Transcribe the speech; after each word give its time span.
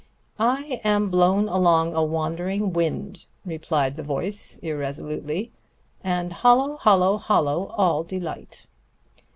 "I 0.39 0.81
am 0.83 1.11
blown 1.11 1.47
along 1.47 1.93
a 1.93 2.01
wandering 2.03 2.73
wind," 2.73 3.27
replied 3.45 3.97
the 3.97 4.01
voice 4.03 4.57
irresolutely, 4.63 5.51
"and 6.03 6.33
hollow, 6.33 6.77
hollow, 6.77 7.17
hollow 7.19 7.65
all 7.77 8.01
delight." 8.01 8.67